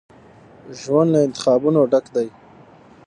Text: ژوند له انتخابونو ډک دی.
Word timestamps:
ژوند 0.81 1.09
له 1.13 1.19
انتخابونو 1.27 1.79
ډک 1.91 2.05
دی. 2.15 2.27